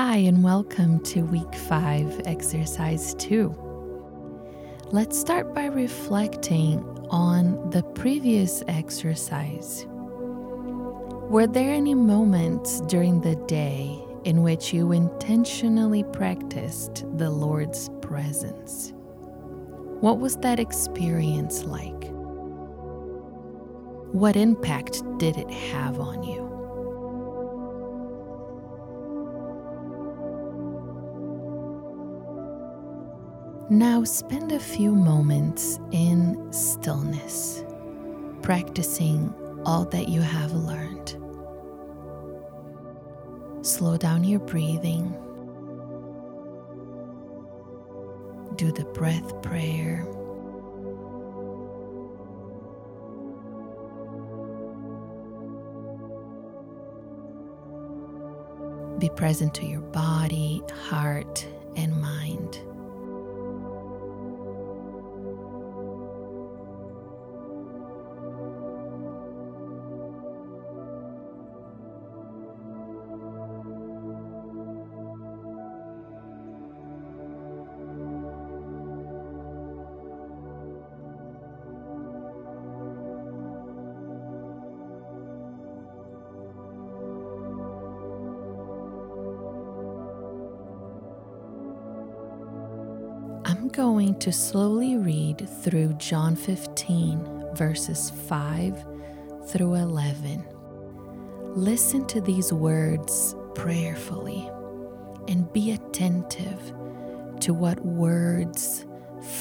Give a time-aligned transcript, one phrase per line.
[0.00, 3.52] Hi, and welcome to week five, exercise two.
[4.92, 9.86] Let's start by reflecting on the previous exercise.
[9.88, 18.92] Were there any moments during the day in which you intentionally practiced the Lord's presence?
[19.98, 22.04] What was that experience like?
[24.12, 26.47] What impact did it have on you?
[33.70, 37.62] Now spend a few moments in stillness,
[38.40, 39.34] practicing
[39.66, 41.16] all that you have learned.
[43.60, 45.12] Slow down your breathing.
[48.56, 50.06] Do the breath prayer.
[58.98, 62.62] Be present to your body, heart, and mind.
[93.72, 98.84] Going to slowly read through John 15, verses 5
[99.46, 100.44] through 11.
[101.54, 104.50] Listen to these words prayerfully
[105.28, 106.72] and be attentive
[107.40, 108.86] to what words,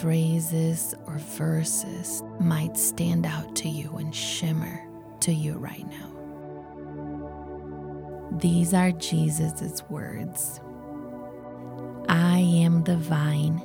[0.00, 4.80] phrases, or verses might stand out to you and shimmer
[5.20, 6.12] to you right now.
[8.38, 10.60] These are Jesus' words
[12.08, 13.62] I am the vine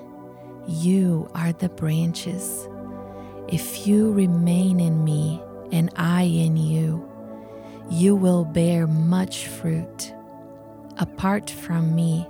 [0.68, 2.68] you are the branches.
[3.48, 5.42] If you remain in me
[5.72, 7.08] and I in you,
[7.90, 10.14] you will bear much fruit.
[10.98, 12.28] Apart from me,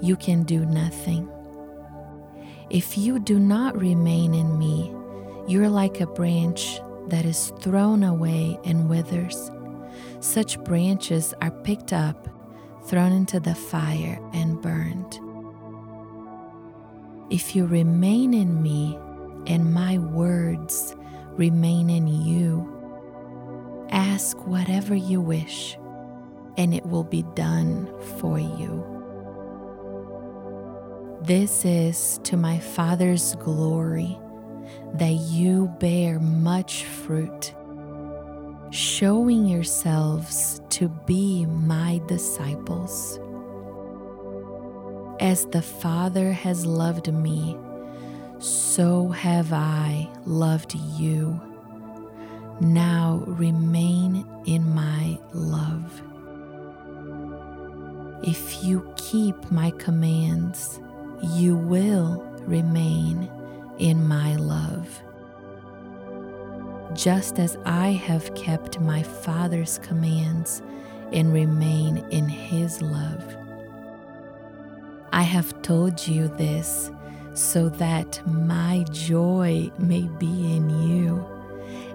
[0.00, 1.28] you can do nothing.
[2.70, 4.94] If you do not remain in me,
[5.48, 9.50] you're like a branch that is thrown away and withers.
[10.20, 12.28] Such branches are picked up,
[12.86, 15.20] thrown into the fire, and burned.
[17.28, 18.96] If you remain in me
[19.48, 20.94] and my words
[21.32, 22.72] remain in you,
[23.90, 25.76] ask whatever you wish
[26.56, 28.84] and it will be done for you.
[31.22, 34.16] This is to my Father's glory
[34.94, 37.52] that you bear much fruit,
[38.70, 43.18] showing yourselves to be my disciples.
[45.20, 47.56] As the Father has loved me,
[48.38, 51.40] so have I loved you.
[52.60, 56.02] Now remain in my love.
[58.22, 60.80] If you keep my commands,
[61.22, 63.30] you will remain
[63.78, 65.00] in my love.
[66.92, 70.60] Just as I have kept my Father's commands
[71.12, 73.45] and remain in his love.
[75.16, 76.90] I have told you this
[77.32, 81.26] so that my joy may be in you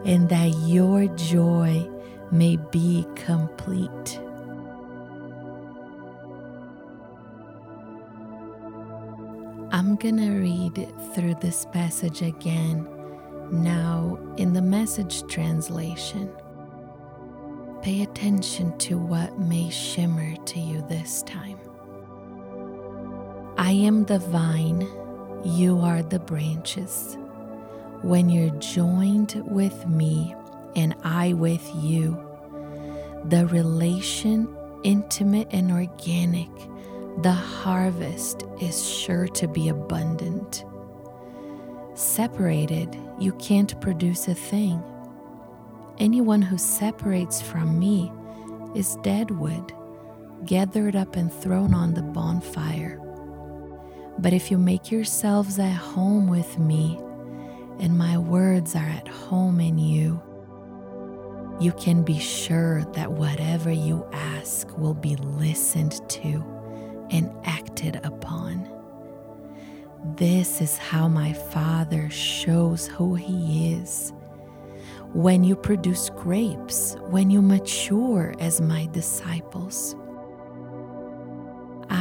[0.04, 1.88] and that your joy
[2.32, 4.20] may be complete.
[9.72, 12.88] I'm gonna read through this passage again
[13.52, 16.28] now in the message translation.
[17.84, 21.60] Pay attention to what may shimmer to you this time.
[23.58, 24.88] I am the vine,
[25.44, 27.18] you are the branches.
[28.02, 30.36] When you're joined with me
[30.76, 32.18] and I with you,
[33.26, 34.48] the relation,
[34.84, 36.50] intimate and organic,
[37.22, 40.66] the harvest is sure to be abundant.
[41.94, 44.82] Separated, you can't produce a thing.
[46.00, 48.12] Anyone who separates from me
[48.74, 49.74] is dead wood,
[50.46, 53.00] gathered up and thrown on the bonfire.
[54.22, 57.00] But if you make yourselves at home with me,
[57.80, 60.22] and my words are at home in you,
[61.60, 66.44] you can be sure that whatever you ask will be listened to
[67.10, 68.70] and acted upon.
[70.18, 74.14] This is how my Father shows who He is.
[75.14, 79.96] When you produce grapes, when you mature as my disciples,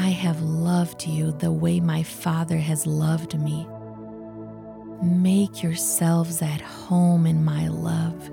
[0.00, 3.68] I have loved you the way my Father has loved me.
[5.02, 8.30] Make yourselves at home in my love.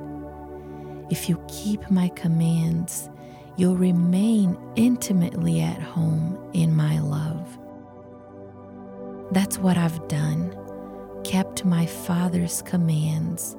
[1.10, 3.10] If you keep my commands,
[3.58, 7.60] you'll remain intimately at home in my love.
[9.32, 10.56] That's what I've done,
[11.26, 13.58] kept my Father's commands,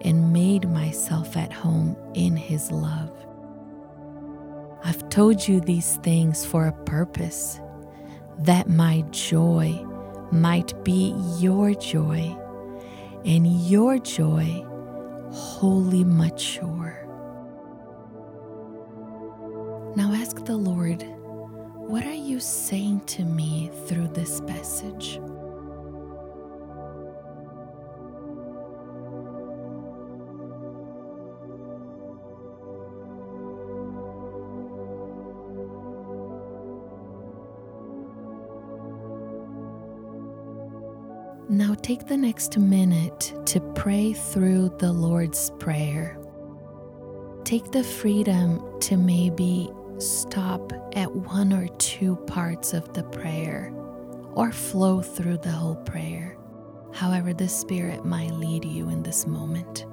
[0.00, 3.12] and made myself at home in His love.
[4.84, 7.60] I've told you these things for a purpose,
[8.38, 9.84] that my joy
[10.32, 12.36] might be your joy,
[13.24, 14.64] and your joy
[15.30, 16.96] wholly mature.
[19.96, 21.02] Now ask the Lord,
[21.74, 25.20] what are you saying to me through this passage?
[41.50, 46.16] Now take the next minute to pray through the Lord's Prayer.
[47.42, 49.68] Take the freedom to maybe
[49.98, 53.72] stop at one or two parts of the prayer
[54.34, 56.38] or flow through the whole prayer,
[56.92, 59.86] however, the Spirit might lead you in this moment.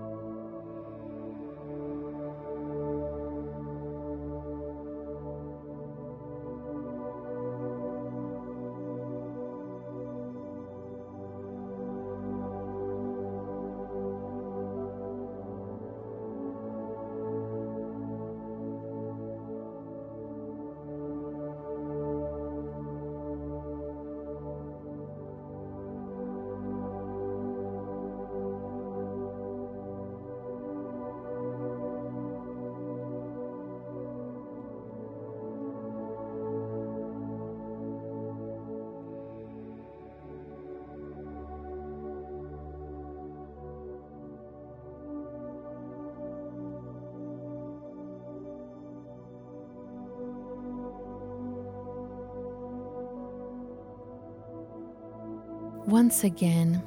[55.87, 56.83] Once again,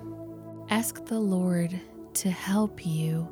[0.69, 1.81] ask the Lord
[2.13, 3.27] to help you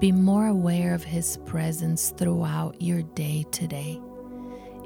[0.00, 4.00] be more aware of His presence throughout your day today.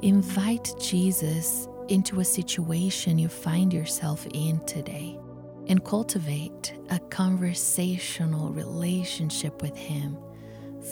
[0.03, 5.17] Invite Jesus into a situation you find yourself in today
[5.65, 10.15] and cultivate a conversational relationship with Him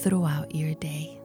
[0.02, 1.17] throughout your day.